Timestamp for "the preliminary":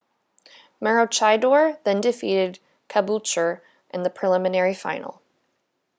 4.01-4.73